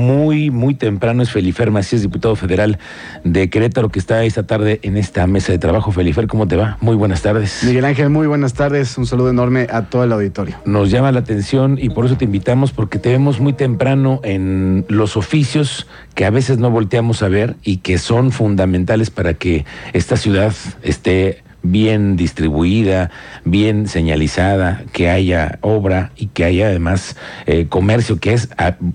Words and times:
Muy, 0.00 0.50
muy 0.50 0.72
temprano 0.72 1.22
es 1.22 1.30
Felifer 1.30 1.70
Macías, 1.70 2.00
diputado 2.00 2.34
federal 2.34 2.78
de 3.22 3.50
Querétaro, 3.50 3.90
que 3.90 3.98
está 3.98 4.24
esta 4.24 4.46
tarde 4.46 4.80
en 4.82 4.96
esta 4.96 5.26
mesa 5.26 5.52
de 5.52 5.58
trabajo. 5.58 5.92
Felifer, 5.92 6.26
¿cómo 6.26 6.48
te 6.48 6.56
va? 6.56 6.78
Muy 6.80 6.96
buenas 6.96 7.20
tardes. 7.20 7.62
Miguel 7.64 7.84
Ángel, 7.84 8.08
muy 8.08 8.26
buenas 8.26 8.54
tardes. 8.54 8.96
Un 8.96 9.04
saludo 9.04 9.28
enorme 9.28 9.66
a 9.70 9.90
todo 9.90 10.02
el 10.02 10.12
auditorio. 10.12 10.56
Nos 10.64 10.90
llama 10.90 11.12
la 11.12 11.20
atención 11.20 11.78
y 11.78 11.90
por 11.90 12.06
eso 12.06 12.16
te 12.16 12.24
invitamos, 12.24 12.72
porque 12.72 12.98
te 12.98 13.10
vemos 13.10 13.40
muy 13.40 13.52
temprano 13.52 14.20
en 14.24 14.86
los 14.88 15.18
oficios 15.18 15.86
que 16.14 16.24
a 16.24 16.30
veces 16.30 16.56
no 16.56 16.70
volteamos 16.70 17.22
a 17.22 17.28
ver 17.28 17.56
y 17.62 17.76
que 17.78 17.98
son 17.98 18.32
fundamentales 18.32 19.10
para 19.10 19.34
que 19.34 19.66
esta 19.92 20.16
ciudad 20.16 20.54
esté 20.82 21.42
bien 21.62 22.16
distribuida, 22.16 23.10
bien 23.44 23.88
señalizada, 23.88 24.84
que 24.92 25.10
haya 25.10 25.58
obra 25.60 26.12
y 26.16 26.26
que 26.26 26.44
haya 26.44 26.66
además 26.66 27.16
eh, 27.46 27.66
comercio, 27.68 28.18
que 28.18 28.32
es 28.32 28.48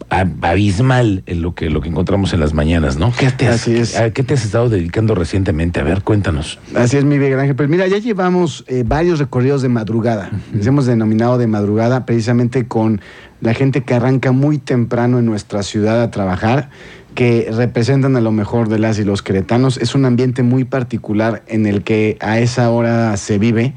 abismal 0.10 1.24
en 1.26 1.42
lo 1.42 1.56
que, 1.56 1.70
lo 1.70 1.82
que 1.82 1.90
encontramos 1.90 2.34
en 2.34 2.40
las 2.40 2.54
mañanas, 2.54 2.98
¿no? 2.98 3.14
¿Qué 3.18 3.32
te, 3.32 3.48
has, 3.48 3.68
¿A 3.98 4.12
qué 4.12 4.24
te 4.24 4.34
has 4.34 4.46
estado 4.46 4.70
dedicando 4.70 5.16
recientemente? 5.16 5.80
A 5.80 5.84
ver, 5.84 6.02
cuéntanos. 6.02 6.60
Así 6.76 6.98
es, 6.98 7.04
mi 7.04 7.18
Miguel 7.18 7.40
Ángel. 7.40 7.56
Pues 7.56 7.70
mira, 7.70 7.88
ya 7.88 7.98
llevamos 7.98 8.66
eh, 8.68 8.84
varios 8.86 9.20
recorridos 9.20 9.62
de 9.62 9.70
madrugada. 9.70 10.32
Les 10.54 10.66
hemos 10.68 10.86
denominado 10.86 11.38
de 11.38 11.48
madrugada 11.48 12.06
precisamente 12.06 12.68
con 12.68 13.02
la 13.42 13.54
gente 13.54 13.84
que 13.84 13.94
arranca 13.94 14.32
muy 14.32 14.58
temprano 14.58 15.20
en 15.20 15.26
nuestra 15.26 15.64
ciudad 15.64 16.02
a 16.02 16.12
trabajar 16.12 16.70
que 17.16 17.50
representan 17.52 18.16
a 18.18 18.22
lo 18.22 18.32
mejor 18.32 18.70
de 18.70 18.78
las 18.78 19.00
y 19.00 19.04
los 19.04 19.24
queretanos. 19.24 19.78
Es 19.78 19.96
un 19.96 20.06
ambiente 20.06 20.44
muy 20.44 20.66
particular 20.66 21.44
en 21.48 21.66
el 21.66 21.84
que 21.84 22.18
a 22.20 22.40
esa 22.40 22.70
hora 22.70 23.16
se 23.18 23.40
vive. 23.40 23.74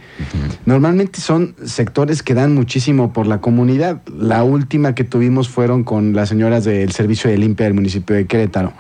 Normalmente 0.67 1.21
son 1.21 1.55
sectores 1.65 2.23
que 2.23 2.35
dan 2.35 2.55
muchísimo 2.55 3.13
por 3.13 3.27
la 3.27 3.41
comunidad. 3.41 4.03
La 4.07 4.43
última 4.43 4.95
que 4.95 5.05
tuvimos 5.05 5.49
fueron 5.49 5.85
con 5.85 6.15
las 6.15 6.29
señoras 6.29 6.65
del 6.65 6.93
Servicio 6.93 7.31
de 7.31 7.39
Limpia 7.39 7.65
del 7.65 7.75
municipio 7.75 8.17
de 8.17 8.27
Querétaro, 8.27 8.73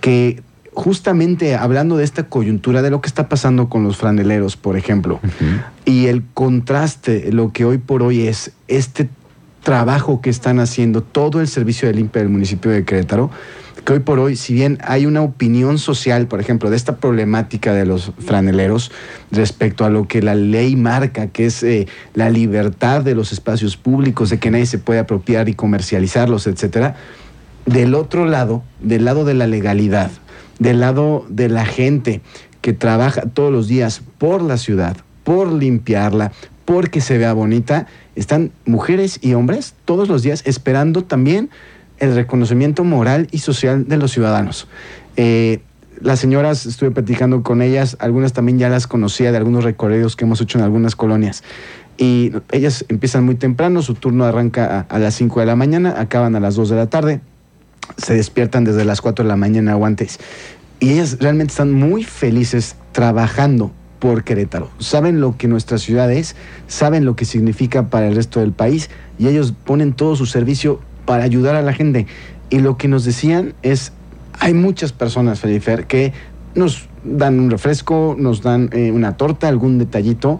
que 0.00 0.42
justamente 0.72 1.54
hablando 1.56 1.98
de 1.98 2.04
esta 2.04 2.24
coyuntura, 2.24 2.80
de 2.80 2.90
lo 2.90 3.02
que 3.02 3.08
está 3.08 3.28
pasando 3.28 3.68
con 3.68 3.84
los 3.84 3.98
franeleros, 3.98 4.56
por 4.56 4.78
ejemplo, 4.78 5.20
y 5.84 6.06
el 6.06 6.22
contraste, 6.32 7.32
lo 7.32 7.52
que 7.52 7.66
hoy 7.66 7.78
por 7.78 8.02
hoy 8.02 8.26
es 8.26 8.52
este 8.66 9.10
trabajo 9.62 10.20
que 10.20 10.30
están 10.30 10.58
haciendo 10.58 11.02
todo 11.02 11.40
el 11.40 11.48
servicio 11.48 11.86
de 11.88 11.94
limpia 11.94 12.22
del 12.22 12.30
municipio 12.30 12.70
de 12.70 12.84
Querétaro, 12.84 13.30
que 13.84 13.92
hoy 13.94 14.00
por 14.00 14.18
hoy, 14.18 14.36
si 14.36 14.54
bien 14.54 14.78
hay 14.82 15.06
una 15.06 15.22
opinión 15.22 15.78
social, 15.78 16.26
por 16.26 16.40
ejemplo, 16.40 16.70
de 16.70 16.76
esta 16.76 16.96
problemática 16.96 17.72
de 17.72 17.86
los 17.86 18.12
franeleros 18.18 18.90
respecto 19.30 19.84
a 19.84 19.90
lo 19.90 20.06
que 20.06 20.22
la 20.22 20.34
ley 20.34 20.76
marca, 20.76 21.28
que 21.28 21.46
es 21.46 21.62
eh, 21.62 21.86
la 22.14 22.30
libertad 22.30 23.02
de 23.02 23.14
los 23.14 23.32
espacios 23.32 23.76
públicos, 23.76 24.30
de 24.30 24.38
que 24.38 24.50
nadie 24.50 24.66
se 24.66 24.78
puede 24.78 25.00
apropiar 25.00 25.48
y 25.48 25.54
comercializarlos, 25.54 26.46
etcétera, 26.46 26.96
del 27.66 27.94
otro 27.94 28.26
lado, 28.26 28.62
del 28.80 29.04
lado 29.04 29.24
de 29.24 29.34
la 29.34 29.46
legalidad, 29.46 30.10
del 30.58 30.80
lado 30.80 31.24
de 31.28 31.48
la 31.48 31.64
gente 31.64 32.20
que 32.60 32.72
trabaja 32.72 33.22
todos 33.22 33.52
los 33.52 33.68
días 33.68 34.02
por 34.18 34.42
la 34.42 34.58
ciudad, 34.58 34.96
por 35.24 35.52
limpiarla, 35.52 36.32
porque 36.64 37.00
se 37.00 37.18
vea 37.18 37.32
bonita, 37.32 37.86
están 38.14 38.52
mujeres 38.64 39.18
y 39.22 39.34
hombres 39.34 39.74
todos 39.84 40.08
los 40.08 40.22
días 40.22 40.42
esperando 40.46 41.02
también 41.02 41.50
el 42.00 42.14
reconocimiento 42.14 42.82
moral 42.82 43.28
y 43.30 43.38
social 43.38 43.86
de 43.86 43.96
los 43.96 44.10
ciudadanos. 44.10 44.66
Eh, 45.16 45.60
las 46.00 46.18
señoras, 46.18 46.64
estuve 46.64 46.90
platicando 46.90 47.42
con 47.42 47.60
ellas, 47.60 47.96
algunas 48.00 48.32
también 48.32 48.58
ya 48.58 48.70
las 48.70 48.86
conocía 48.86 49.32
de 49.32 49.38
algunos 49.38 49.64
recorridos 49.64 50.16
que 50.16 50.24
hemos 50.24 50.40
hecho 50.40 50.58
en 50.58 50.64
algunas 50.64 50.96
colonias. 50.96 51.44
Y 51.98 52.32
ellas 52.52 52.86
empiezan 52.88 53.24
muy 53.24 53.34
temprano, 53.34 53.82
su 53.82 53.94
turno 53.94 54.24
arranca 54.24 54.86
a, 54.88 54.98
las 54.98 55.14
5 55.14 55.40
de 55.40 55.46
la 55.46 55.56
mañana, 55.56 55.94
acaban 55.98 56.34
a 56.34 56.40
las 56.40 56.54
2 56.54 56.70
de 56.70 56.76
la 56.76 56.86
tarde, 56.86 57.20
se 57.98 58.14
despiertan 58.14 58.64
desde 58.64 58.86
las 58.86 59.02
4 59.02 59.24
de 59.24 59.28
la 59.28 59.36
mañana 59.36 59.76
o 59.76 59.84
antes. 59.84 60.18
Y 60.80 60.92
ellas 60.92 61.18
realmente 61.20 61.50
están 61.50 61.72
muy 61.72 62.04
felices 62.04 62.76
trabajando 62.92 63.70
por 63.98 64.24
Querétaro. 64.24 64.70
Saben 64.78 65.20
lo 65.20 65.36
que 65.36 65.46
nuestra 65.48 65.76
ciudad 65.76 66.10
es, 66.10 66.34
saben 66.66 67.04
lo 67.04 67.16
que 67.16 67.26
significa 67.26 67.90
para 67.90 68.08
el 68.08 68.16
resto 68.16 68.40
del 68.40 68.52
país 68.52 68.88
y 69.18 69.28
ellos 69.28 69.52
ponen 69.52 69.92
todo 69.92 70.16
su 70.16 70.24
servicio 70.24 70.80
para 71.10 71.24
ayudar 71.24 71.56
a 71.56 71.62
la 71.62 71.72
gente. 71.72 72.06
Y 72.50 72.60
lo 72.60 72.76
que 72.76 72.86
nos 72.86 73.04
decían 73.04 73.54
es, 73.62 73.92
hay 74.38 74.54
muchas 74.54 74.92
personas, 74.92 75.40
Felifer, 75.40 75.88
que 75.88 76.12
nos 76.54 76.88
dan 77.02 77.40
un 77.40 77.50
refresco, 77.50 78.14
nos 78.16 78.42
dan 78.42 78.70
eh, 78.72 78.92
una 78.92 79.16
torta, 79.16 79.48
algún 79.48 79.80
detallito. 79.80 80.38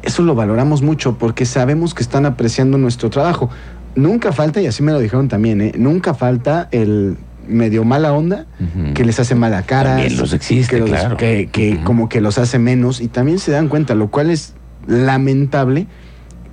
Eso 0.00 0.22
lo 0.22 0.34
valoramos 0.34 0.80
mucho 0.80 1.18
porque 1.18 1.44
sabemos 1.44 1.92
que 1.92 2.02
están 2.02 2.24
apreciando 2.24 2.78
nuestro 2.78 3.10
trabajo. 3.10 3.50
Nunca 3.96 4.32
falta, 4.32 4.62
y 4.62 4.66
así 4.66 4.82
me 4.82 4.92
lo 4.92 4.98
dijeron 4.98 5.28
también, 5.28 5.60
¿eh? 5.60 5.72
nunca 5.76 6.14
falta 6.14 6.68
el 6.70 7.18
medio 7.46 7.84
mala 7.84 8.14
onda 8.14 8.46
que 8.94 9.04
les 9.04 9.20
hace 9.20 9.34
mala 9.34 9.60
cara. 9.64 9.96
También 9.96 10.16
los 10.16 10.32
existe, 10.32 10.82
claro. 10.84 11.18
Que, 11.18 11.80
como 11.84 12.08
que 12.08 12.22
los 12.22 12.38
hace 12.38 12.58
menos 12.58 13.02
y 13.02 13.08
también 13.08 13.40
se 13.40 13.50
dan 13.50 13.68
cuenta, 13.68 13.94
lo 13.94 14.08
cual 14.08 14.30
es 14.30 14.54
lamentable 14.86 15.86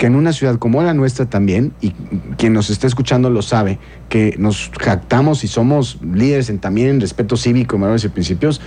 que 0.05 0.09
en 0.09 0.15
una 0.15 0.33
ciudad 0.33 0.59
como 0.59 0.83
la 0.83 0.93
nuestra 0.93 1.25
también, 1.25 1.73
y 1.81 1.89
quien 2.37 2.53
nos 2.53 2.69
está 2.69 2.85
escuchando 2.85 3.31
lo 3.31 3.41
sabe, 3.41 3.79
que 4.07 4.35
nos 4.37 4.69
jactamos 4.79 5.43
y 5.43 5.47
somos 5.47 5.97
líderes 6.03 6.51
en, 6.51 6.59
también 6.59 6.89
en 6.89 7.01
respeto 7.01 7.35
cívico, 7.37 7.79
valores 7.79 8.03
y 8.03 8.09
principios, 8.09 8.61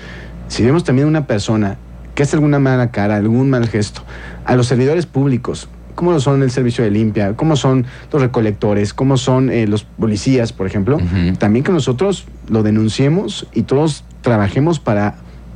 si 0.48 0.64
vemos 0.64 0.82
también 0.82 1.06
una 1.06 1.28
persona 1.28 1.78
que 2.16 2.24
hace 2.24 2.34
alguna 2.34 2.58
mala 2.58 2.90
cara, 2.90 3.14
algún 3.14 3.50
mal 3.50 3.68
gesto, 3.68 4.02
a 4.46 4.56
los 4.56 4.66
servidores 4.66 5.06
públicos, 5.06 5.68
como 5.94 6.10
lo 6.10 6.18
son 6.18 6.42
el 6.42 6.50
servicio 6.50 6.82
de 6.82 6.90
limpia, 6.90 7.36
como 7.36 7.54
son 7.54 7.86
los 8.12 8.20
recolectores, 8.20 8.92
como 8.92 9.16
son 9.16 9.48
eh, 9.48 9.68
los 9.68 9.84
policías, 9.84 10.52
por 10.52 10.66
ejemplo, 10.66 10.98
también 11.38 11.64
que 11.64 11.70
nosotros 11.70 12.26
lo 12.48 12.64
denunciemos 12.64 13.46
y 13.54 13.62
todos 13.62 14.02
trabajemos 14.22 14.80
para 14.80 15.14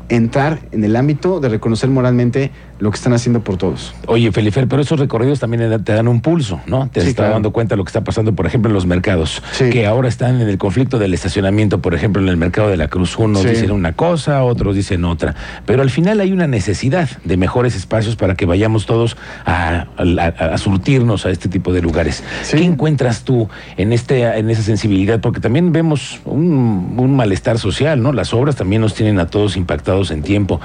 entrar 0.09 0.61
en 0.73 0.85
el 0.85 0.95
ámbito 0.95 1.41
de 1.41 1.49
reconocer 1.49 1.91
moralmente 1.91 2.51
lo 2.83 2.91
que 2.91 2.97
están 2.97 3.13
haciendo 3.13 3.45
por 3.45 3.59
todos. 3.59 3.95
Oye, 4.09 4.33
Felifer, 4.33 4.67
pero 4.67 4.83
esos 4.83 4.99
recorridos 4.99 5.39
también 5.39 5.85
te 5.85 5.93
dan 5.93 6.09
un 6.09 6.21
pulso, 6.21 6.61
¿no? 6.67 6.89
Te 6.89 6.99
estás 6.99 7.31
dando 7.31 7.53
cuenta 7.53 7.75
de 7.75 7.77
lo 7.77 7.85
que 7.85 7.91
está 7.91 8.03
pasando, 8.03 8.35
por 8.35 8.45
ejemplo, 8.45 8.71
en 8.71 8.75
los 8.75 8.87
mercados, 8.87 9.41
que 9.57 9.87
ahora 9.87 10.09
están 10.09 10.41
en 10.41 10.49
el 10.49 10.59
conflicto 10.59 10.99
del 10.99 11.15
estacionamiento, 11.15 11.81
por 11.81 11.95
ejemplo, 11.95 12.21
en 12.21 12.29
el 12.29 12.37
mercado 12.37 12.71
de 12.71 12.77
la 12.77 12.89
Cruz. 12.89 13.17
Unos 13.17 13.45
dicen 13.45 13.71
una 13.71 13.93
cosa, 13.93 14.43
otros 14.43 14.75
dicen 14.75 15.05
otra. 15.05 15.37
Pero 15.65 15.83
al 15.83 15.91
final 15.91 16.19
hay 16.19 16.33
una 16.33 16.49
necesidad 16.49 17.09
de 17.23 17.37
mejores 17.37 17.77
espacios 17.77 18.17
para 18.17 18.35
que 18.35 18.47
vayamos 18.47 18.85
todos 18.85 19.17
a, 19.47 19.87
surtirnos 20.57 21.25
a 21.25 21.31
este 21.31 21.49
tipo 21.49 21.73
de 21.73 21.83
lugares. 21.83 22.25
¿Qué 22.51 22.65
encuentras 22.65 23.23
tú 23.23 23.49
en, 23.77 23.93
este, 23.93 24.25
en 24.25 24.51
esa 24.51 24.63
sensibilidad? 24.63 25.21
Porque 25.21 25.39
también 25.39 25.71
vemos 25.71 26.21
un, 26.25 26.97
un 26.99 27.15
malestar 27.15 27.61
social, 27.61 28.03
¿no? 28.03 28.13
Las 28.13 28.35
obras 28.35 28.57
también 28.57 28.83
nos 28.83 28.95
tienen 28.95 29.21
a 29.21 29.29
todos 29.29 29.57
impactados 29.57 30.11
en 30.11 30.23
tiempo. 30.23 30.61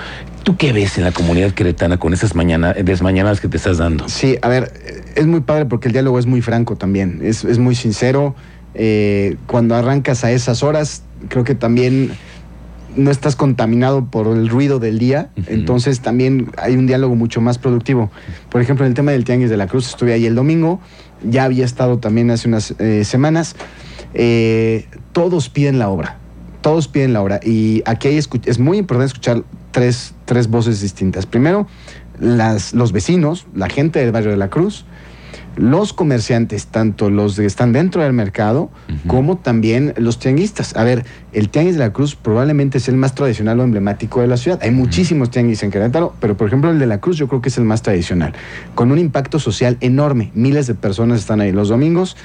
¿Tú 0.48 0.56
qué 0.56 0.72
ves 0.72 0.98
en 0.98 1.04
la 1.04 1.12
comunidad 1.12 1.52
queretana 1.52 1.98
con 1.98 2.14
esas 2.14 2.34
mañanas, 2.34 2.78
desmañanadas 2.82 3.42
que 3.42 3.50
te 3.50 3.58
estás 3.58 3.80
dando? 3.80 4.08
Sí, 4.08 4.38
a 4.42 4.48
ver, 4.48 4.72
es 5.16 5.28
muy 5.28 5.42
padre 5.42 5.66
porque 5.66 5.90
el 5.90 5.92
diálogo 5.92 6.20
es 6.20 6.26
muy 6.26 6.42
franco 6.42 6.78
también, 6.78 7.20
es, 7.22 7.60
muy 7.60 7.76
sincero. 7.76 8.34
Eh, 8.74 9.36
cuando 9.46 9.76
arrancas 9.76 10.24
a 10.24 10.32
esas 10.32 10.64
horas, 10.64 11.04
creo 11.28 11.44
que 11.44 11.54
también 11.54 12.12
no 12.96 13.12
estás 13.12 13.36
contaminado 13.36 14.06
por 14.06 14.28
el 14.28 14.48
ruido 14.48 14.80
del 14.80 15.00
día, 15.00 15.32
entonces 15.48 16.00
también 16.00 16.50
hay 16.58 16.78
un 16.78 16.88
diálogo 16.88 17.16
mucho 17.16 17.42
más 17.42 17.58
productivo. 17.58 18.10
Por 18.50 18.62
ejemplo, 18.62 18.86
en 18.86 18.92
el 18.92 18.96
tema 18.96 19.12
del 19.12 19.26
Tianguis 19.26 19.50
de 19.50 19.58
la 19.58 19.68
Cruz, 19.68 19.90
estuve 19.90 20.14
ahí 20.14 20.28
el 20.28 20.36
domingo, 20.36 20.80
ya 21.30 21.44
había 21.44 21.66
estado 21.66 21.98
también 21.98 22.32
hace 22.32 22.48
unas 22.48 22.74
eh, 22.80 23.04
semanas. 23.04 23.58
Eh, 24.14 24.88
todos 25.12 25.50
piden 25.50 25.78
la 25.78 25.90
obra, 25.90 26.20
todos 26.62 26.88
piden 26.88 27.12
la 27.12 27.22
obra, 27.22 27.42
y 27.44 27.84
aquí 27.86 28.08
hay 28.08 28.18
es 28.18 28.60
muy 28.60 28.78
importante 28.78 29.08
escuchar 29.08 29.44
tres, 29.78 30.16
tres 30.26 30.48
voces 30.48 30.82
distintas. 30.82 31.28
Primero, 31.28 31.68
las, 32.20 32.74
los 32.74 32.94
vecinos, 32.94 33.46
la 33.54 33.70
gente 33.70 34.00
del 34.00 34.12
barrio 34.12 34.32
de 34.32 34.38
la 34.38 34.50
Cruz, 34.50 34.86
los 35.56 35.94
comerciantes, 35.94 36.66
tanto 36.66 37.12
los 37.12 37.36
que 37.36 37.46
están 37.46 37.74
dentro 37.74 38.02
del 38.02 38.12
mercado 38.12 38.72
como 39.06 39.38
también 39.38 39.94
los 39.98 40.18
tianguistas. 40.18 40.76
A 40.76 40.84
ver, 40.84 41.06
el 41.32 41.50
tianguis 41.50 41.76
de 41.76 41.80
la 41.82 41.94
Cruz 41.94 42.16
probablemente 42.16 42.80
es 42.80 42.90
el 42.90 42.98
más 42.98 43.14
tradicional 43.14 43.60
o 43.60 43.64
emblemático 43.64 44.20
de 44.20 44.26
la 44.26 44.38
ciudad. 44.38 44.58
Hay 44.64 44.72
muchísimos 44.72 45.30
tianguis 45.30 45.62
en 45.62 45.70
Querétaro, 45.70 46.16
pero 46.20 46.36
por 46.36 46.48
ejemplo 46.48 46.72
el 46.72 46.80
de 46.80 46.88
la 46.88 47.00
Cruz 47.00 47.18
yo 47.18 47.28
creo 47.28 47.42
que 47.44 47.50
es 47.50 47.58
el 47.60 47.66
más 47.66 47.84
tradicional, 47.84 48.34
con 48.74 48.92
un 48.92 48.98
impacto 48.98 49.38
social 49.38 49.78
enorme. 49.82 50.32
Miles 50.34 50.66
de 50.66 50.74
personas 50.74 51.20
están 51.20 51.40
ahí 51.40 51.52
los 51.52 51.70
domingos. 51.70 52.18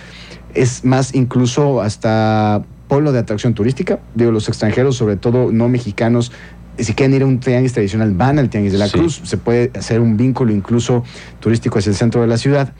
Es 0.54 0.86
más, 0.86 1.14
incluso 1.14 1.82
hasta 1.82 2.64
pueblo 2.88 3.12
de 3.12 3.20
atracción 3.20 3.54
turística. 3.54 4.00
Digo, 4.14 4.32
los 4.32 4.48
extranjeros, 4.48 4.96
sobre 4.96 5.16
todo 5.16 5.50
no 5.50 5.68
mexicanos, 5.68 6.32
si 6.78 6.94
quieren 6.94 7.14
ir 7.14 7.22
a 7.22 7.26
un 7.26 7.40
tianguis 7.40 7.72
tradicional, 7.72 8.12
van 8.12 8.38
al 8.38 8.48
tianguis 8.48 8.72
de 8.72 8.78
la 8.78 8.88
Cruz. 8.88 9.20
Se 9.24 9.36
puede 9.36 9.70
hacer 9.78 10.00
un 10.00 10.16
vínculo 10.16 10.52
incluso 10.52 11.04
turístico 11.40 11.78
hacia 11.78 11.90
el 11.90 11.96
centro 11.96 12.20
de 12.20 12.26
la 12.26 12.38
ciudad. 12.38 12.72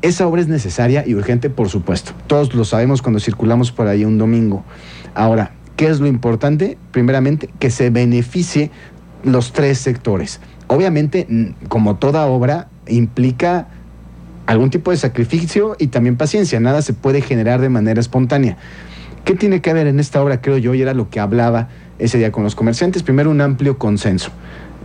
Esa 0.00 0.26
obra 0.26 0.40
es 0.40 0.48
necesaria 0.48 1.04
y 1.06 1.14
urgente, 1.14 1.50
por 1.50 1.68
supuesto. 1.68 2.12
Todos 2.26 2.54
lo 2.54 2.64
sabemos 2.64 3.02
cuando 3.02 3.20
circulamos 3.20 3.70
por 3.70 3.86
ahí 3.86 4.04
un 4.04 4.18
domingo. 4.18 4.64
Ahora, 5.14 5.52
¿qué 5.76 5.88
es 5.88 6.00
lo 6.00 6.06
importante? 6.06 6.78
Primeramente, 6.90 7.50
que 7.58 7.70
se 7.70 7.90
beneficie 7.90 8.70
los 9.22 9.52
tres 9.52 9.78
sectores. 9.78 10.40
Obviamente, 10.66 11.54
como 11.68 11.96
toda 11.96 12.26
obra, 12.26 12.68
implica 12.88 13.68
algún 14.46 14.70
tipo 14.70 14.90
de 14.90 14.96
sacrificio 14.96 15.76
y 15.78 15.88
también 15.88 16.16
paciencia. 16.16 16.58
Nada 16.58 16.82
se 16.82 16.94
puede 16.94 17.20
generar 17.20 17.60
de 17.60 17.68
manera 17.68 18.00
espontánea. 18.00 18.56
¿Qué 19.24 19.34
tiene 19.34 19.60
que 19.60 19.70
haber 19.70 19.86
en 19.86 20.00
esta 20.00 20.20
obra, 20.20 20.40
creo 20.40 20.58
yo, 20.58 20.74
y 20.74 20.82
era 20.82 20.94
lo 20.94 21.10
que 21.10 21.20
hablaba 21.20 21.68
ese 22.02 22.18
día 22.18 22.32
con 22.32 22.44
los 22.44 22.54
comerciantes? 22.54 23.02
Primero, 23.02 23.30
un 23.30 23.40
amplio 23.40 23.78
consenso 23.78 24.30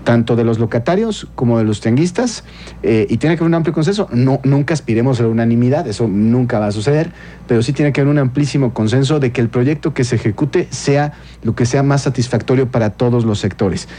tanto 0.08 0.38
de 0.38 0.46
los 0.46 0.58
locatarios 0.58 1.28
como 1.36 1.58
de 1.58 1.66
los 1.66 1.82
tianguistas, 1.82 2.46
eh, 2.82 3.08
y 3.10 3.18
tiene 3.18 3.36
que 3.36 3.44
haber 3.44 3.50
un 3.50 3.56
amplio 3.56 3.74
consenso. 3.74 4.08
No, 4.14 4.40
nunca 4.46 4.74
aspiremos 4.74 5.20
a 5.20 5.24
la 5.24 5.28
unanimidad, 5.28 5.86
eso 5.86 6.08
nunca 6.08 6.60
va 6.60 6.68
a 6.68 6.72
suceder, 6.72 7.12
pero 7.46 7.62
sí 7.62 7.74
tiene 7.74 7.92
que 7.92 8.00
haber 8.00 8.12
un 8.12 8.18
amplísimo 8.18 8.74
consenso 8.74 9.20
de 9.20 9.34
que 9.34 9.42
el 9.42 9.50
proyecto 9.50 9.94
que 9.94 10.06
se 10.06 10.16
ejecute 10.16 10.70
sea 10.70 11.12
lo 11.44 11.56
que 11.56 11.66
sea 11.66 11.84
más 11.84 12.04
satisfactorio 12.04 12.72
para 12.72 12.92
todos 12.92 13.26
los 13.26 13.40
sectores. 13.40 13.90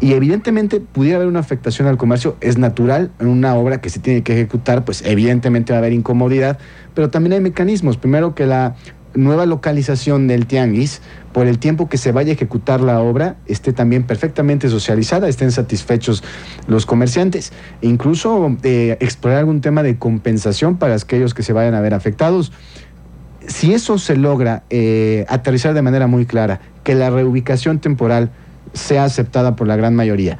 Y 0.00 0.12
evidentemente 0.12 0.78
pudiera 0.78 1.16
haber 1.16 1.26
una 1.26 1.40
afectación 1.40 1.88
al 1.88 1.96
comercio, 1.96 2.36
es 2.40 2.58
natural, 2.58 3.10
en 3.18 3.26
una 3.26 3.56
obra 3.56 3.80
que 3.80 3.90
se 3.90 3.98
tiene 3.98 4.22
que 4.22 4.34
ejecutar, 4.34 4.84
pues 4.84 5.02
evidentemente 5.04 5.72
va 5.72 5.78
a 5.78 5.80
haber 5.80 5.94
incomodidad, 5.94 6.60
pero 6.94 7.10
también 7.10 7.32
hay 7.32 7.40
mecanismos. 7.40 7.96
Primero 7.96 8.36
que 8.36 8.46
la 8.46 8.76
nueva 9.16 9.46
localización 9.46 10.28
del 10.28 10.46
tianguis, 10.46 11.00
por 11.32 11.46
el 11.46 11.58
tiempo 11.58 11.88
que 11.88 11.98
se 11.98 12.12
vaya 12.12 12.30
a 12.30 12.34
ejecutar 12.34 12.80
la 12.80 13.00
obra, 13.00 13.36
esté 13.46 13.72
también 13.72 14.04
perfectamente 14.04 14.68
socializada, 14.68 15.28
estén 15.28 15.52
satisfechos 15.52 16.22
los 16.66 16.86
comerciantes. 16.86 17.52
Incluso 17.82 18.56
eh, 18.62 18.96
explorar 19.00 19.40
algún 19.40 19.60
tema 19.60 19.82
de 19.82 19.98
compensación 19.98 20.76
para 20.78 20.94
aquellos 20.94 21.34
que 21.34 21.42
se 21.42 21.52
vayan 21.52 21.74
a 21.74 21.80
ver 21.80 21.94
afectados. 21.94 22.52
Si 23.46 23.74
eso 23.74 23.98
se 23.98 24.16
logra 24.16 24.64
eh, 24.70 25.26
aterrizar 25.28 25.74
de 25.74 25.82
manera 25.82 26.06
muy 26.06 26.26
clara, 26.26 26.60
que 26.84 26.94
la 26.94 27.10
reubicación 27.10 27.80
temporal 27.80 28.30
sea 28.72 29.04
aceptada 29.04 29.56
por 29.56 29.66
la 29.68 29.76
gran 29.76 29.94
mayoría, 29.94 30.38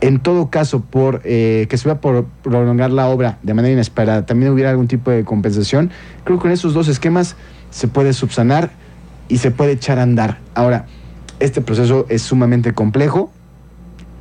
en 0.00 0.20
todo 0.20 0.50
caso, 0.50 0.80
por 0.80 1.22
eh, 1.24 1.66
que 1.70 1.78
se 1.78 1.88
vaya 1.88 2.00
por 2.00 2.26
prolongar 2.42 2.90
la 2.90 3.08
obra 3.08 3.38
de 3.42 3.54
manera 3.54 3.72
inesperada, 3.72 4.26
también 4.26 4.52
hubiera 4.52 4.68
algún 4.68 4.86
tipo 4.86 5.10
de 5.10 5.24
compensación, 5.24 5.90
creo 6.24 6.36
que 6.36 6.42
con 6.42 6.50
esos 6.50 6.74
dos 6.74 6.88
esquemas 6.88 7.36
se 7.74 7.88
puede 7.88 8.12
subsanar 8.12 8.70
y 9.28 9.38
se 9.38 9.50
puede 9.50 9.72
echar 9.72 9.98
a 9.98 10.04
andar. 10.04 10.38
Ahora, 10.54 10.86
este 11.40 11.60
proceso 11.60 12.06
es 12.08 12.22
sumamente 12.22 12.72
complejo. 12.72 13.32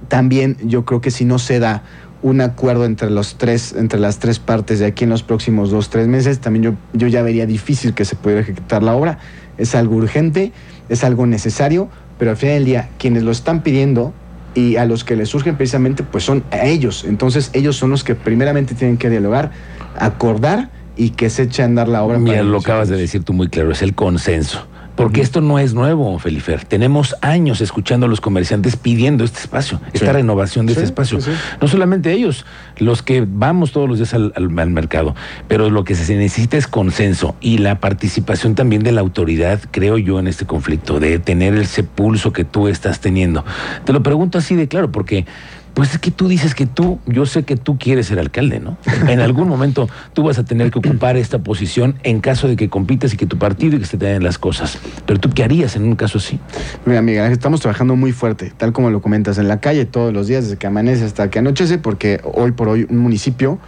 También 0.08 0.58
yo 0.64 0.86
creo 0.86 1.02
que 1.02 1.12
si 1.12 1.24
no 1.24 1.38
se 1.38 1.60
da 1.60 1.84
un 2.24 2.42
acuerdo 2.42 2.86
entre 2.86 3.12
los 3.12 3.38
tres, 3.38 3.76
entre 3.78 4.00
las 4.00 4.18
tres 4.18 4.40
partes 4.40 4.80
de 4.80 4.88
aquí 4.88 5.04
en 5.04 5.12
los 5.12 5.22
próximos 5.22 5.70
dos, 5.70 5.92
tres 5.92 6.08
meses, 6.08 6.40
también 6.40 6.64
yo, 6.64 6.74
yo 6.94 7.08
ya 7.08 7.22
vería 7.22 7.46
difícil 7.46 7.94
que 7.94 8.06
se 8.06 8.16
pudiera 8.16 8.42
ejecutar 8.42 8.82
la 8.82 8.96
obra. 8.96 9.20
Es 9.60 9.76
algo 9.76 9.98
urgente, 9.98 10.52
es 10.90 11.04
algo 11.04 11.28
necesario, 11.28 11.90
pero 12.18 12.32
al 12.32 12.38
final 12.38 12.56
del 12.56 12.66
día, 12.66 12.90
quienes 12.98 13.22
lo 13.22 13.30
están 13.30 13.62
pidiendo 13.62 14.16
y 14.56 14.78
a 14.78 14.86
los 14.86 15.04
que 15.04 15.16
les 15.16 15.30
surgen 15.30 15.58
precisamente, 15.58 16.02
pues 16.02 16.24
son 16.24 16.44
a 16.50 16.66
ellos. 16.66 17.06
Entonces, 17.08 17.52
ellos 17.54 17.76
son 17.76 17.92
los 17.92 18.04
que 18.04 18.16
primeramente 18.16 18.74
tienen 18.74 18.98
que 18.98 19.12
dialogar, 19.12 19.52
acordar 20.00 20.72
y 20.96 21.12
que 21.12 21.30
se 21.30 21.44
eche 21.44 21.62
a 21.62 21.66
andar 21.66 21.88
la 21.88 22.04
obra. 22.04 22.20
Mira, 22.20 22.44
lo 22.44 22.60
acabas 22.60 22.90
de 22.90 22.98
decir 22.98 23.24
tú 23.24 23.34
muy 23.34 23.48
claro, 23.50 23.72
es 23.72 23.82
el 23.82 23.96
consenso. 23.96 24.68
Porque 24.96 25.22
esto 25.22 25.42
no 25.42 25.58
es 25.58 25.74
nuevo, 25.74 26.20
Felifer. 26.20 26.66
Tenemos 26.66 27.16
años 27.22 27.62
escuchando 27.62 28.06
a 28.06 28.10
los 28.10 28.22
comerciantes 28.22 28.76
pidiendo 28.76 29.24
este 29.24 29.40
espacio, 29.40 29.82
esta 29.92 30.14
renovación 30.14 30.68
de 30.68 30.74
este 30.74 30.86
espacio. 30.86 31.18
no 31.60 31.68
solamente 31.68 32.12
ellos, 32.12 32.46
los 32.78 33.02
que 33.02 33.26
vamos 33.28 33.72
todos 33.72 33.90
los 33.90 33.98
días 33.98 34.14
al, 34.14 34.34
al, 34.36 34.50
mercado, 34.50 35.16
pero 35.48 35.72
lo 35.72 35.84
que 35.84 35.96
se 35.96 36.16
necesita 36.16 36.58
es 36.58 36.68
consenso 36.68 37.36
y 37.42 37.58
la 37.58 37.80
participación 37.80 38.54
también 38.54 38.84
de 38.84 38.92
la 38.92 39.02
autoridad, 39.02 39.62
creo 39.72 39.98
yo, 39.98 40.20
en 40.20 40.28
este 40.28 40.46
conflicto, 40.46 41.00
de 41.00 41.18
tener 41.18 41.56
ese 41.56 41.82
pulso 41.84 42.32
que 42.32 42.44
tú 42.44 42.68
estás 42.68 43.00
teniendo. 43.00 43.44
Te 43.86 43.94
lo 43.94 44.04
pregunto 44.04 44.38
así 44.38 44.56
de 44.56 44.68
claro, 44.68 44.92
porque 44.92 45.26
pues 45.74 45.94
es 45.94 46.00
que 46.00 46.12
tú 46.12 46.28
dices 46.28 46.54
que 46.54 46.66
tú, 46.66 47.00
yo 47.06 47.26
sé 47.26 47.44
que 47.44 47.58
tú 47.58 47.78
quieres 47.78 48.08
ser 48.08 48.20
alcalde, 48.20 48.60
¿no? 48.60 48.78
En 49.08 49.20
algún 49.20 49.48
momento 49.48 49.90
tú 50.14 50.24
vas 50.24 50.38
a 50.38 50.46
tener 50.46 50.72
que 50.72 50.80
ocupar 50.80 51.18
esta 51.18 51.40
posición 51.40 51.96
en 52.04 52.22
caso 52.22 52.48
de 52.48 52.56
que 52.56 52.70
compitas 52.70 53.14
y 53.14 53.18
que 53.18 53.26
tu 53.26 53.38
partido 53.38 53.78
y 53.78 53.80
que 53.80 53.86
se 53.86 53.98
te 53.98 54.06
den 54.06 54.24
las 54.24 54.38
cosas. 54.38 54.78
Pero 55.06 55.20
tú, 55.20 55.30
¿qué 55.30 55.44
harías 55.44 55.76
en 55.76 55.84
un 55.84 55.96
caso 55.96 56.20
así? 56.20 56.40
Mira, 56.86 57.00
amiga, 57.00 57.28
estamos 57.28 57.62
trabajando 57.62 57.96
muy 57.96 58.12
fuerte, 58.12 58.54
tal 58.56 58.72
como 58.72 58.92
lo 58.92 59.02
comentas, 59.02 59.38
en 59.38 59.48
la 59.48 59.60
calle 59.60 59.86
todos 59.86 60.14
los 60.14 60.28
días, 60.28 60.44
desde 60.44 60.58
que 60.58 60.68
amanece 60.68 61.06
hasta 61.06 61.30
que 61.30 61.40
anochece, 61.40 61.78
porque 61.78 62.22
hoy 62.24 62.52
por 62.52 62.70
hoy 62.70 62.86
un 62.90 62.98
municipio 62.98 63.60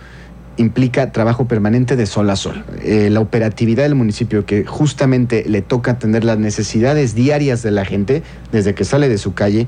implica 0.57 1.11
trabajo 1.11 1.47
permanente 1.47 1.95
de 1.95 2.05
sol 2.05 2.29
a 2.29 2.35
sol. 2.35 2.63
Eh, 2.81 3.09
la 3.09 3.19
operatividad 3.19 3.83
del 3.83 3.95
municipio 3.95 4.45
que 4.45 4.63
justamente 4.65 5.43
le 5.47 5.61
toca 5.61 5.91
atender 5.91 6.23
las 6.23 6.37
necesidades 6.37 7.13
diarias 7.13 7.61
de 7.61 7.71
la 7.71 7.83
gente 7.83 8.23
desde 8.51 8.73
que 8.73 8.85
sale 8.85 9.09
de 9.09 9.17
su 9.17 9.33
calle, 9.33 9.67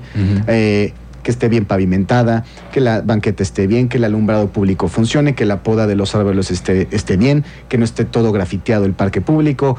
que 1.28 1.32
esté 1.32 1.50
bien 1.50 1.66
pavimentada, 1.66 2.46
que 2.72 2.80
la 2.80 3.02
banqueta 3.02 3.44
esté 3.44 3.68
bien, 3.68 3.90
que 3.90 3.98
el 3.98 4.06
alumbrado 4.06 4.48
público 4.48 4.88
funcione, 4.88 5.36
que 5.36 5.44
la 5.44 5.62
poda 5.62 5.86
de 5.86 5.94
los 5.94 6.16
árboles 6.16 6.52
esté, 6.52 6.88
esté 6.92 7.18
bien, 7.18 7.44
que 7.68 7.78
no 7.78 7.84
esté 7.84 8.06
todo 8.06 8.32
grafiteado 8.32 8.86
el 8.86 8.94
parque 8.94 9.20
público, 9.20 9.76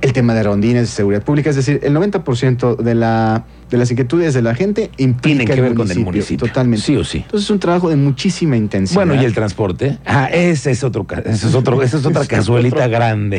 el 0.00 0.14
tema 0.14 0.32
de 0.32 0.44
rondines, 0.44 0.80
de 0.80 0.86
seguridad 0.86 1.22
pública, 1.22 1.50
es 1.50 1.56
decir, 1.56 1.80
el 1.82 1.94
90% 1.94 2.76
de, 2.76 2.94
la, 2.94 3.44
de 3.68 3.76
las 3.76 3.90
inquietudes 3.90 4.32
de 4.32 4.40
la 4.40 4.54
gente 4.54 4.90
tienen 5.20 5.46
que 5.46 5.60
ver 5.60 5.74
con 5.74 5.90
el 5.90 5.98
municipio. 6.00 6.46
Totalmente. 6.46 6.86
Sí 6.86 6.96
o 6.96 7.04
sí. 7.04 7.18
Entonces 7.18 7.44
es 7.44 7.50
un 7.50 7.58
trabajo 7.58 7.90
de 7.90 7.96
muchísima 7.96 8.56
intensidad. 8.56 9.04
Bueno, 9.04 9.20
y 9.20 9.26
el 9.26 9.34
transporte. 9.34 9.98
Ah, 10.06 10.30
ese 10.32 10.70
es 10.70 10.84
otro, 10.84 11.06
ese 11.22 11.48
es 11.48 11.54
otro, 11.54 11.82
esa 11.82 11.98
es 11.98 12.06
otra 12.06 12.24
cazuelita 12.28 12.88
grande. 12.88 13.36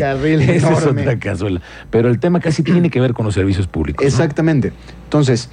esa 0.56 0.74
es 0.74 0.86
otra 0.86 1.18
cazuela. 1.18 1.62
Pero 1.90 2.10
el 2.10 2.20
tema 2.20 2.40
casi 2.42 2.62
tiene 2.62 2.92
que 2.92 3.02
ver 3.02 3.14
con 3.14 3.26
los 3.26 3.34
servicios 3.34 3.66
públicos. 3.66 4.06
Exactamente. 4.06 4.72
Entonces, 5.06 5.50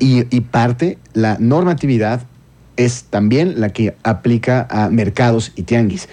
y, 0.00 0.40
parte, 0.40 0.98
la 1.12 1.36
normatividad 1.38 2.22
es 2.76 3.04
también 3.04 3.60
la 3.60 3.68
que 3.68 3.94
aplica 4.02 4.66
a 4.70 4.88
mercados 4.88 5.52
y 5.54 5.62
tianguis. 5.62 6.08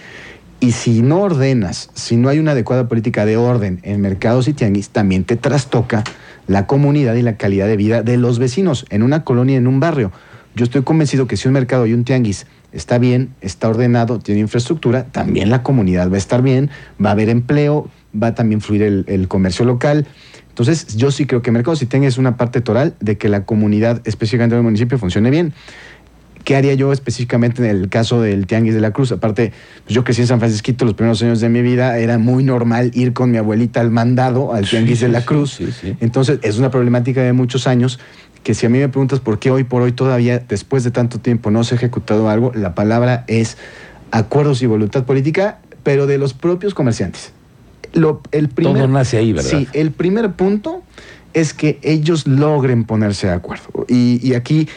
Y 0.59 0.73
si 0.73 1.01
no 1.01 1.21
ordenas, 1.21 1.89
si 1.93 2.17
no 2.17 2.29
hay 2.29 2.39
una 2.39 2.51
adecuada 2.51 2.87
política 2.87 3.25
de 3.25 3.37
orden 3.37 3.79
en 3.83 4.01
mercados 4.01 4.47
y 4.47 4.53
tianguis, 4.53 4.89
también 4.89 5.23
te 5.23 5.37
trastoca 5.37 6.03
la 6.47 6.67
comunidad 6.67 7.15
y 7.15 7.21
la 7.21 7.37
calidad 7.37 7.67
de 7.67 7.77
vida 7.77 8.03
de 8.03 8.17
los 8.17 8.39
vecinos 8.39 8.85
en 8.89 9.03
una 9.03 9.23
colonia, 9.23 9.57
en 9.57 9.67
un 9.67 9.79
barrio. 9.79 10.11
Yo 10.55 10.65
estoy 10.65 10.81
convencido 10.83 11.27
que 11.27 11.37
si 11.37 11.47
un 11.47 11.53
mercado 11.53 11.85
y 11.85 11.93
un 11.93 12.03
tianguis 12.03 12.47
está 12.71 12.97
bien, 12.97 13.33
está 13.41 13.69
ordenado, 13.69 14.19
tiene 14.19 14.41
infraestructura, 14.41 15.05
también 15.05 15.49
la 15.49 15.63
comunidad 15.63 16.09
va 16.09 16.15
a 16.15 16.17
estar 16.17 16.41
bien, 16.41 16.69
va 17.03 17.09
a 17.09 17.13
haber 17.13 17.29
empleo, 17.29 17.89
va 18.21 18.27
a 18.27 18.35
también 18.35 18.61
fluir 18.61 18.83
el, 18.83 19.05
el 19.07 19.27
comercio 19.27 19.65
local. 19.65 20.07
Entonces, 20.57 20.97
yo 20.97 21.11
sí 21.11 21.27
creo 21.27 21.43
que 21.43 21.51
Mercado 21.51 21.75
si 21.75 21.87
es 21.91 22.17
una 22.17 22.35
parte 22.35 22.61
toral 22.61 22.95
de 22.99 23.15
que 23.15 23.29
la 23.29 23.45
comunidad, 23.45 24.01
específicamente 24.05 24.55
del 24.55 24.63
municipio, 24.63 24.97
funcione 24.97 25.29
bien. 25.29 25.53
¿Qué 26.45 26.55
haría 26.55 26.73
yo 26.73 26.91
específicamente 26.91 27.61
en 27.63 27.69
el 27.69 27.89
caso 27.89 28.21
del 28.21 28.47
Tianguis 28.47 28.73
de 28.73 28.81
la 28.81 28.91
Cruz? 28.91 29.11
Aparte, 29.11 29.53
pues 29.83 29.93
yo 29.93 30.03
crecí 30.03 30.21
en 30.21 30.27
San 30.27 30.39
Francisquito 30.39 30.83
los 30.83 30.95
primeros 30.95 31.21
años 31.21 31.41
de 31.41 31.49
mi 31.49 31.61
vida, 31.61 31.99
era 31.99 32.17
muy 32.17 32.43
normal 32.43 32.89
ir 32.95 33.13
con 33.13 33.29
mi 33.29 33.37
abuelita 33.37 33.81
al 33.81 33.91
mandado, 33.91 34.51
al 34.51 34.67
Tianguis 34.67 35.01
de 35.01 35.09
la 35.09 35.23
Cruz. 35.23 35.59
Entonces, 35.99 36.39
es 36.41 36.57
una 36.57 36.71
problemática 36.71 37.21
de 37.21 37.33
muchos 37.33 37.67
años 37.67 37.99
que 38.43 38.55
si 38.55 38.65
a 38.65 38.69
mí 38.69 38.79
me 38.79 38.89
preguntas 38.89 39.19
por 39.19 39.37
qué 39.37 39.51
hoy 39.51 39.63
por 39.63 39.83
hoy 39.83 39.91
todavía, 39.91 40.39
después 40.39 40.83
de 40.83 40.89
tanto 40.89 41.19
tiempo, 41.19 41.51
no 41.51 41.63
se 41.65 41.75
ha 41.75 41.77
ejecutado 41.77 42.29
algo, 42.29 42.51
la 42.55 42.73
palabra 42.73 43.25
es 43.27 43.57
acuerdos 44.09 44.63
y 44.63 44.65
voluntad 44.65 45.03
política, 45.03 45.59
pero 45.83 46.07
de 46.07 46.17
los 46.17 46.33
propios 46.33 46.73
comerciantes 46.73 47.33
el 47.93 48.49
primer, 48.49 48.75
Todo 48.75 48.87
nace 48.87 49.17
ahí, 49.17 49.33
¿verdad? 49.33 49.49
Sí, 49.49 49.67
el 49.73 49.91
primer 49.91 50.31
punto 50.33 50.83
es 51.33 51.53
que 51.53 51.79
ellos 51.83 52.27
logren 52.27 52.83
ponerse 52.83 53.27
de 53.27 53.33
acuerdo. 53.33 53.85
Y, 53.87 54.33
aquí, 54.33 54.67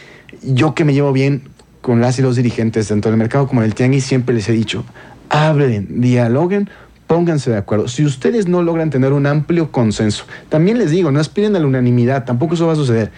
yo 0.43 0.75
que 0.75 0.85
me 0.85 0.93
llevo 0.93 1.11
bien 1.11 1.43
con 1.81 2.01
las 2.01 2.19
y 2.19 2.21
los 2.21 2.35
dirigentes, 2.35 2.87
tanto 2.87 3.09
del 3.09 3.17
mercado 3.17 3.47
como 3.47 3.61
del 3.61 3.73
tianguis, 3.73 4.03
siempre 4.03 4.35
les 4.35 4.47
he 4.47 4.51
dicho, 4.51 4.85
hablen, 5.29 6.01
dialoguen, 6.01 6.69
pónganse 7.07 7.49
de 7.49 7.57
acuerdo. 7.57 7.87
Si 7.87 8.05
ustedes 8.05 8.47
no 8.47 8.61
logran 8.61 8.91
tener 8.91 9.11
un 9.11 9.25
amplio 9.25 9.71
consenso, 9.71 10.25
también 10.49 10.77
les 10.77 10.91
digo, 10.91 11.11
no 11.11 11.19
aspiren 11.19 11.55
a 11.55 11.59
la 11.59 11.65
unanimidad, 11.65 12.25
tampoco 12.25 12.53
eso 12.53 12.67
va 12.67 12.73
a 12.73 12.75
suceder. 12.75 13.11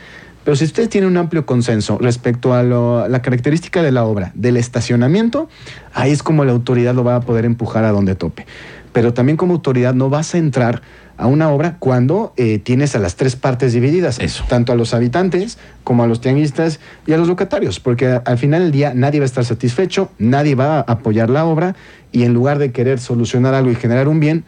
Pero 0.46 0.56
si 0.56 0.66
ustedes 0.66 0.90
tienen 0.90 1.10
un 1.10 1.18
amplio 1.18 1.46
consenso 1.46 1.98
respecto 2.00 2.54
a 2.54 2.64
la 2.64 3.22
característica 3.22 3.82
de 3.82 3.92
la 3.92 4.04
obra, 4.04 4.32
del 4.36 4.58
estacionamiento, 4.58 5.50
ahí 5.94 6.12
es 6.12 6.22
como 6.22 6.44
la 6.44 6.52
autoridad 6.52 6.94
lo 6.94 7.04
va 7.04 7.16
a 7.16 7.22
poder 7.22 7.46
empujar 7.46 7.86
a 7.86 7.92
donde 7.92 8.16
tope 8.16 8.46
pero 8.94 9.14
también 9.14 9.38
como 9.38 9.56
autoridad 9.56 9.94
no 9.94 10.10
vas 10.10 10.34
a 10.34 10.38
entrar 10.38 10.82
a 11.18 11.28
una 11.28 11.50
obra 11.50 11.78
cuando 11.80 12.34
eh, 12.38 12.60
tienes 12.60 12.96
a 12.96 13.00
las 13.00 13.16
tres 13.16 13.36
partes 13.36 13.74
divididas, 13.74 14.20
tanto 14.48 14.72
a 14.72 14.76
los 14.76 14.94
habitantes 14.94 15.58
como 15.84 16.04
a 16.04 16.08
los 16.08 16.22
tianguistas 16.22 16.80
y 17.06 17.14
a 17.14 17.18
los 17.18 17.28
locatarios, 17.28 17.80
porque 17.80 18.20
al 18.24 18.38
final 18.38 18.64
del 18.64 18.72
día 18.72 18.94
nadie 18.96 19.20
va 19.20 19.26
a 19.26 19.28
estar 19.28 19.46
satisfecho, 19.46 20.10
nadie 20.18 20.56
va 20.56 20.78
a 20.78 20.82
apoyar 20.82 21.30
la 21.30 21.46
obra 21.46 21.76
y 22.12 22.24
en 22.24 22.34
lugar 22.34 22.60
de 22.60 22.72
querer 22.72 23.00
solucionar 23.00 23.54
algo 23.54 23.72
y 23.72 23.76
generar 23.76 24.08
un 24.08 24.20
bien, 24.20 24.44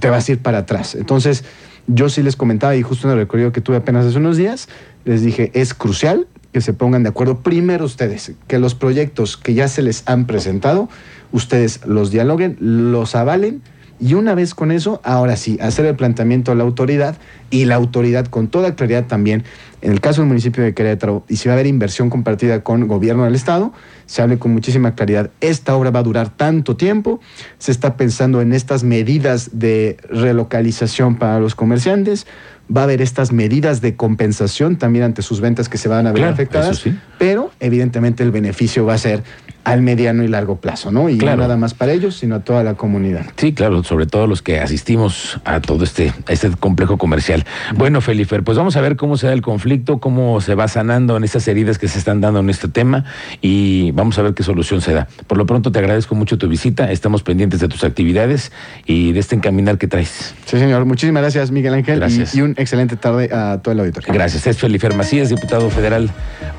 te 0.00 0.08
vas 0.08 0.28
a 0.28 0.32
ir 0.32 0.38
para 0.38 0.58
atrás. 0.58 0.94
Entonces, 0.94 1.44
yo 1.86 2.08
sí 2.08 2.22
les 2.22 2.36
comentaba 2.36 2.76
y 2.76 2.82
justo 2.82 3.06
en 3.06 3.12
el 3.12 3.18
recorrido 3.18 3.52
que 3.52 3.60
tuve 3.60 3.76
apenas 3.76 4.06
hace 4.06 4.18
unos 4.18 4.36
días, 4.36 4.68
les 5.04 5.22
dije, 5.22 5.50
es 5.54 5.74
crucial 5.74 6.26
que 6.52 6.60
se 6.60 6.72
pongan 6.72 7.02
de 7.02 7.10
acuerdo 7.10 7.40
primero 7.40 7.84
ustedes, 7.84 8.32
que 8.48 8.58
los 8.58 8.74
proyectos 8.74 9.36
que 9.36 9.54
ya 9.54 9.68
se 9.68 9.82
les 9.82 10.02
han 10.06 10.26
presentado, 10.26 10.88
ustedes 11.30 11.86
los 11.86 12.10
dialoguen, 12.10 12.56
los 12.60 13.14
avalen, 13.14 13.62
Y 13.98 14.14
una 14.14 14.34
vez 14.34 14.54
con 14.54 14.70
eso, 14.70 15.00
ahora 15.04 15.36
sí, 15.36 15.58
hacer 15.60 15.86
el 15.86 15.96
planteamiento 15.96 16.52
a 16.52 16.54
la 16.54 16.64
autoridad 16.64 17.16
y 17.50 17.64
la 17.64 17.76
autoridad 17.76 18.26
con 18.26 18.48
toda 18.48 18.74
claridad 18.74 19.06
también, 19.06 19.44
en 19.80 19.92
el 19.92 20.00
caso 20.00 20.20
del 20.20 20.28
municipio 20.28 20.62
de 20.62 20.74
Querétaro, 20.74 21.24
y 21.28 21.36
si 21.36 21.48
va 21.48 21.54
a 21.54 21.56
haber 21.56 21.66
inversión 21.66 22.10
compartida 22.10 22.62
con 22.62 22.86
gobierno 22.88 23.24
del 23.24 23.34
Estado, 23.34 23.72
se 24.04 24.20
hable 24.20 24.38
con 24.38 24.52
muchísima 24.52 24.94
claridad. 24.94 25.30
Esta 25.40 25.74
obra 25.76 25.90
va 25.90 26.00
a 26.00 26.02
durar 26.02 26.28
tanto 26.28 26.76
tiempo, 26.76 27.20
se 27.58 27.72
está 27.72 27.96
pensando 27.96 28.40
en 28.40 28.52
estas 28.52 28.84
medidas 28.84 29.50
de 29.52 29.96
relocalización 30.10 31.16
para 31.16 31.40
los 31.40 31.54
comerciantes, 31.54 32.26
va 32.74 32.82
a 32.82 32.84
haber 32.84 33.00
estas 33.00 33.32
medidas 33.32 33.80
de 33.80 33.96
compensación 33.96 34.76
también 34.76 35.04
ante 35.04 35.22
sus 35.22 35.40
ventas 35.40 35.68
que 35.68 35.78
se 35.78 35.88
van 35.88 36.06
a 36.06 36.12
ver 36.12 36.24
afectadas, 36.24 36.84
pero 37.18 37.50
evidentemente 37.60 38.22
el 38.22 38.30
beneficio 38.30 38.84
va 38.84 38.94
a 38.94 38.98
ser 38.98 39.22
al 39.66 39.82
mediano 39.82 40.22
y 40.22 40.28
largo 40.28 40.60
plazo, 40.60 40.92
¿no? 40.92 41.08
Y 41.08 41.16
no 41.16 41.36
nada 41.36 41.56
más 41.56 41.74
para 41.74 41.90
ellos, 41.90 42.14
sino 42.16 42.36
a 42.36 42.40
toda 42.40 42.62
la 42.62 42.74
comunidad. 42.74 43.26
Sí, 43.36 43.52
claro, 43.52 43.82
sobre 43.82 44.06
todo 44.06 44.28
los 44.28 44.40
que 44.40 44.60
asistimos 44.60 45.40
a 45.44 45.60
todo 45.60 45.82
este, 45.82 46.12
este 46.28 46.50
complejo 46.52 46.98
comercial. 46.98 47.44
Bueno, 47.74 48.00
Felipe, 48.00 48.40
pues 48.42 48.56
vamos 48.56 48.76
a 48.76 48.80
ver 48.80 48.94
cómo 48.94 49.16
se 49.16 49.26
da 49.26 49.32
el 49.32 49.42
conflicto, 49.42 49.98
cómo 49.98 50.40
se 50.40 50.54
va 50.54 50.68
sanando 50.68 51.16
en 51.16 51.24
estas 51.24 51.48
heridas 51.48 51.78
que 51.78 51.88
se 51.88 51.98
están 51.98 52.20
dando 52.20 52.38
en 52.38 52.48
este 52.48 52.68
tema 52.68 53.06
y 53.40 53.90
vamos 53.90 54.16
a 54.20 54.22
ver 54.22 54.34
qué 54.34 54.44
solución 54.44 54.80
se 54.80 54.92
da. 54.92 55.08
Por 55.26 55.36
lo 55.36 55.46
pronto 55.46 55.72
te 55.72 55.80
agradezco 55.80 56.14
mucho 56.14 56.38
tu 56.38 56.46
visita, 56.46 56.92
estamos 56.92 57.24
pendientes 57.24 57.58
de 57.58 57.66
tus 57.66 57.82
actividades 57.82 58.52
y 58.86 59.10
de 59.10 59.18
este 59.18 59.34
encaminar 59.34 59.78
que 59.78 59.88
traes. 59.88 60.32
Sí, 60.44 60.60
señor. 60.60 60.84
Muchísimas 60.84 61.22
gracias, 61.22 61.50
Miguel 61.50 61.74
Ángel. 61.74 61.98
Gracias. 61.98 62.36
Y, 62.36 62.42
un 62.42 62.54
excelente 62.56 62.94
tarde 62.94 63.34
a 63.34 63.58
todo 63.60 63.72
el 63.72 63.80
auditorio. 63.80 64.14
Gracias. 64.14 64.46
Es 64.46 64.58
Felipe 64.58 64.88
Macías, 64.90 65.28
diputado 65.28 65.68
federal 65.70 66.08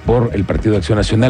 por 0.05 0.31
el 0.33 0.43
Partido 0.43 0.73
de 0.73 0.79
Acción 0.79 0.97
Nacional. 0.97 1.25